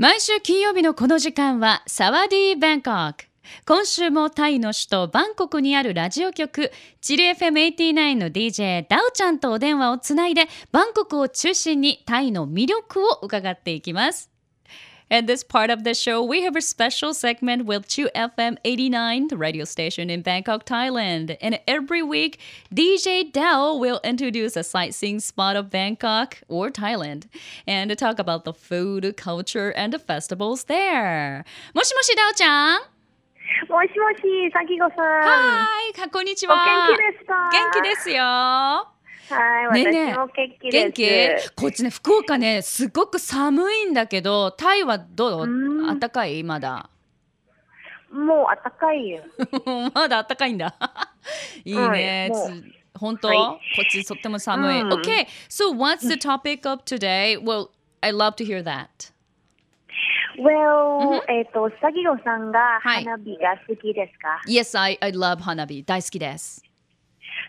[0.00, 3.24] 毎週金曜日のこの時間はサワディーバンコク。
[3.66, 6.70] 今週もタイの首都バンコクにあるラジオ局
[7.00, 14.30] チル FM89 の DJ ダウちゃんとお電話をつないでバンコクを中心にタイの魅力を伺っていきます。
[15.09, 19.63] In this part of the show, we have a special segment with 2FM 89, the radio
[19.63, 21.37] station in Bangkok, Thailand.
[21.39, 22.39] And every week,
[22.73, 27.27] DJ Dao will introduce a sightseeing spot of Bangkok or Thailand
[27.67, 31.45] and talk about the food, culture, and the festivals there.
[31.75, 32.81] もしもし、ダオちゃん
[33.69, 35.05] もしもし、さきこさん。
[35.21, 36.55] はい、こんにちは。
[36.55, 38.93] お元気ですか元気ですよ。
[39.30, 40.16] はい、ねえね
[40.70, 41.06] 元気
[41.54, 45.42] こっちね福岡ねすごく寒いんだけどタイはどう？
[45.44, 45.46] う
[45.92, 45.98] ん。
[45.98, 46.42] 暖かい？
[46.42, 46.88] まだ。
[48.10, 49.22] もう暖かいよ。
[49.94, 50.74] まだ暖かいんだ。
[51.64, 52.62] いいね、はい
[52.98, 53.36] 本当、はい。
[53.38, 54.92] こっちとっても寒い、うん。
[54.92, 57.38] OK so what's the topic of today?
[57.38, 57.68] Well
[58.00, 59.12] I love to hear that.
[60.40, 63.04] Well、えっと、さきこさんがはい。
[63.04, 65.82] 花火が好きですか？Yes I, I love 花火。
[65.84, 66.64] 大好きです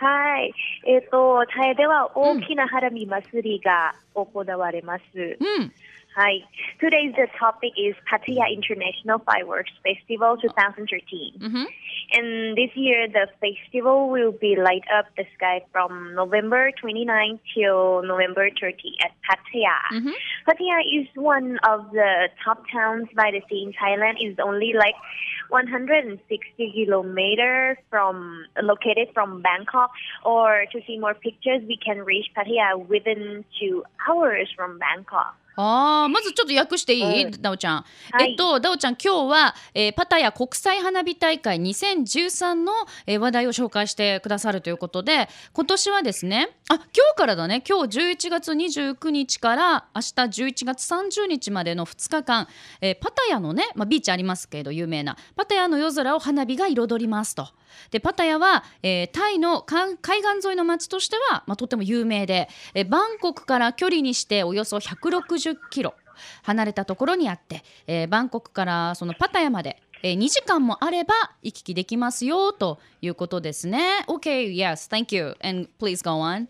[0.00, 0.54] はい。
[0.86, 5.02] えっと、タイでは大きなハラミ祭りが行われます。
[5.14, 5.72] うん
[6.16, 6.42] Hi.
[6.80, 11.38] Today's the topic is Pattaya International Fireworks Festival 2013.
[11.38, 11.64] Mm-hmm.
[12.12, 18.02] And this year the festival will be light up the sky from November 29 till
[18.02, 19.78] November 30 at Pattaya.
[19.94, 20.10] Mm-hmm.
[20.48, 24.14] Pattaya is one of the top towns by the sea in Thailand.
[24.18, 24.98] It's only like
[25.50, 26.18] 160
[26.74, 29.92] kilometers from located from Bangkok.
[30.24, 35.36] Or to see more pictures, we can reach Pattaya within two hours from Bangkok.
[35.62, 38.30] あーまずちょっと訳していい、うんダオちゃん、はい。
[38.30, 42.72] えっとダオちゃん今日は、えーパタヤ国際花火大会2013の、
[43.06, 47.62] えー話題を紹介してくださるということで今年はですねあ今日からだね。
[47.68, 50.08] 今日11月29日から明日
[50.42, 52.48] 11月30日までの2日間、
[52.80, 57.48] えーパタヤのね、まあ、ビーチありますけど有名なパタヤの夜空を花火が彩りますと。
[57.90, 65.94] でパタヤは、えータイの海海岸沿いの町としては、まあ、とても有名で、えーバンコクから距離にしておよそ160キロ
[66.42, 74.04] 離れたところにあって、えーバンコクからそのパタヤまで、えー2時間もあれば行き来できますよということですね。
[74.08, 75.34] OK, yes, thank you.
[75.42, 76.48] And please go on.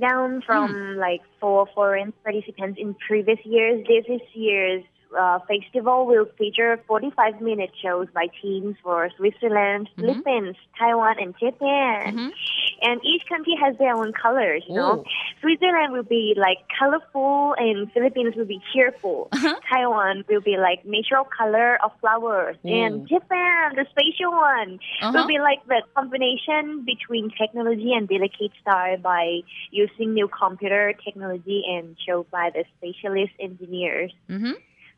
[0.00, 3.84] down from like four foreign participants in previous years.
[3.88, 4.84] This is year's
[5.18, 12.32] uh, festival will feature 45 minute shows by teams for Switzerland, Philippines, Taiwan, and Japan.
[12.82, 14.62] And each country has their own colors.
[14.68, 15.04] You know, Oh.
[15.40, 19.28] Switzerland will be like colorful, and Philippines will be cheerful.
[19.70, 25.12] Taiwan will be like natural color of flowers, and Japan, the spatial one, Uh-huh.
[25.14, 29.40] will be like the combination between technology and delicate style by
[29.70, 34.12] using new computer technology and showed by the specialist engineers.
[34.28, 34.34] う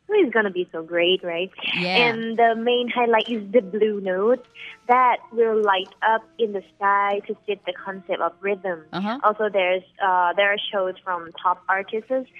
[0.08, 1.50] So it's gonna be so great, right?
[1.76, 2.10] Yeah.
[2.10, 4.46] And the main highlight is the blue note
[4.86, 8.84] that will light up in the sky to fit the concept of rhythm.
[8.92, 9.18] Uh-huh.
[9.24, 12.30] Also, there's uh, there are shows from top artists,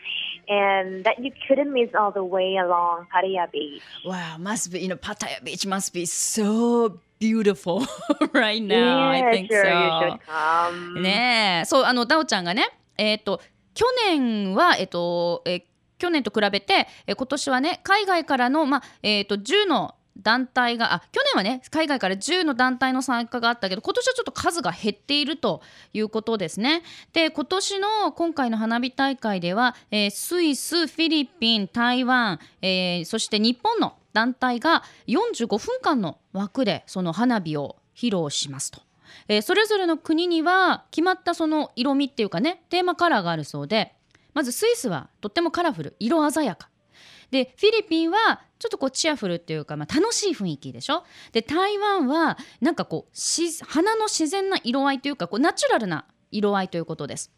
[0.49, 3.83] and that you couldn't miss all the way along Pattaya Beach.
[4.05, 7.84] Wow, must be, you know, Pattaya Beach must be so beautiful
[8.33, 9.09] right now.
[9.09, 9.71] I yeah, think sure, so.
[9.71, 11.03] you should come.
[11.03, 13.41] ねえそうあのダオちゃんがねえっ、と
[13.75, 15.62] 去年はえっ、と、えー
[16.01, 25.62] 去年と比べて、えー今年はね海外からのまえっ、と10の団体があ去年はね海外から10の団体の参加があったけど今年はちょっと数が減っていると
[25.94, 26.81] いうことですね。
[27.13, 38.81] で今年の今回の花火大会では、えースイスフィリピン台湾、えーそして日本の団体が45分間の枠でその花火を披露しますと。
[39.28, 43.94] えーそれぞれの国には決まったその色味っていうかねテーマカラーがあるそうで
[44.34, 46.69] まずスイスはとってもカラフル色鮮やか。
[47.31, 51.03] でフィリピンはちょっとこうチアフルっていうか、まあ、楽しい雰囲気でしょ？
[51.31, 57.31] で台湾はなんかこうし花の自然な色合いというかこうナチュラルな色合いということです。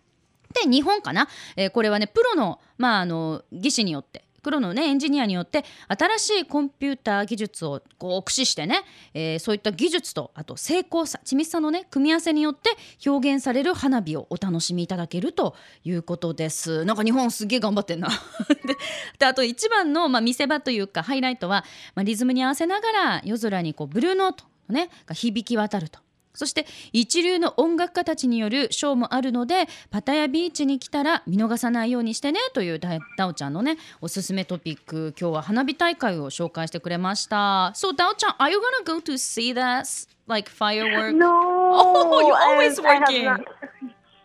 [0.63, 12.71] で日本かな、えーこれはねプロの,、まあ、あの技師によってプロのねエンジニアによって新しいコンピューター技術をこう駆使してね、えーそういった技術とあと精巧さ緻密さのね組み合わせによって
[13.05, 16.85] 表現される花火をお楽しみいただけるということです。
[16.85, 18.09] なんか日本すげえ頑張ってんな。
[19.19, 26.02] であと一番の、まあ、見せ場というかハイライトは、まあ、リズムに合わせながら夜空にこうブルーノートのねが響き渡ると。
[26.33, 37.71] そして一流の音楽家たちによるショーもあるのでパタヤビーチに来たら見逃さないようにしてねというダダオちゃんのねおすすめトピック今日は花火大会を紹介してくれました。
[37.75, 41.13] So ダオちゃん Are you gonna go to see that like firework?
[41.15, 41.29] No,
[41.75, 43.45] Oh, you're always I- I working.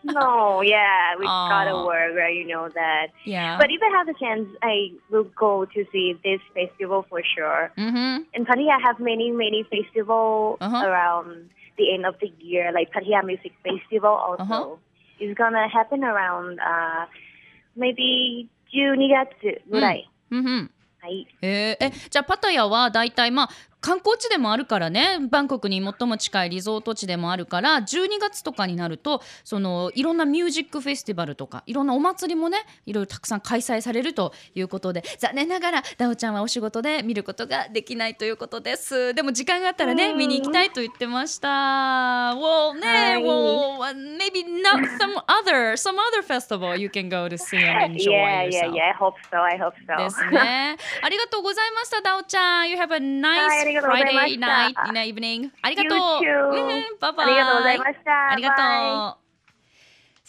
[0.03, 1.49] no, yeah, we Aw.
[1.49, 2.33] gotta work, right?
[2.35, 3.07] You know that.
[3.25, 3.57] Yeah.
[3.57, 7.71] But if I have the chance, I will go to see this festival for sure.
[7.77, 8.23] mm-hmm.
[8.33, 10.85] In Pattaya, have many, many festival Uh-huh.
[10.85, 14.42] around the end of the year, like Pattaya Music Festival also.
[14.42, 14.76] Uh-huh.
[15.20, 17.06] It's gonna happen around uh,
[17.76, 20.10] maybe 12月ぐらい。
[20.30, 20.70] Mm-hmm.
[21.00, 21.26] はい。
[21.42, 23.48] えーえじゃあパタヤはだいたいまあ
[23.81, 41.47] 観光地でもあるからねバンコクに最も近いリゾート地でもあるから12月とかになるとそのいろんなミュージックフェスティバルとかいろんなお祭りもねいろいろたくさん開催されるということで残念ながらダオちゃんはお仕事で見ることができないということですでも時間があったらねうん見に行きたいと言ってました
[42.35, 43.79] Well ね、はい well
[44.17, 48.43] maybe not some other some other festival you can go to see and enjoy Yeah,
[48.43, 48.89] yeah, yourself yeah.
[48.89, 49.41] I hope so.
[49.41, 49.97] I hope so.
[49.97, 50.77] ですね。
[51.03, 52.69] ありがとうございました、ダオちゃん。
[52.69, 55.49] You have a はい nice ありがとうございま Friday した night in the evening.
[55.61, 55.99] ありがとう。
[56.99, 57.27] バイバイ。
[57.27, 58.55] ありがとうございましたありがバ
[59.13, 59.28] とう。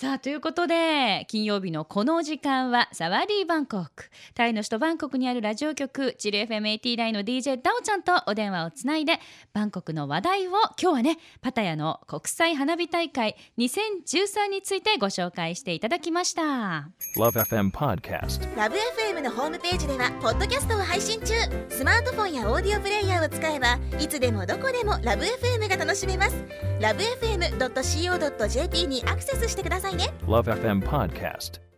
[0.00, 9.18] さあということで金曜日のこの時間はサワディーバンコクタイの首都バンコクにあるラジオ局チル FM89 の DJ ダオちゃんとお電話をつないで
[9.52, 16.88] バンコクの話題を今日はねパタヤの国際花火大会2013についてご紹介していただきました。
[17.18, 18.56] Love FM Podcast.
[18.56, 21.34] ラブ f m のホームページではポッドキャストを配信中
[21.68, 26.42] スマートフォンやオーディオプレイヤーを使えばいつでもどこでもラブ f m が楽しめます
[26.80, 31.69] ラブ FM.co.jp にアクセスしてくださいね Love FM Podcast.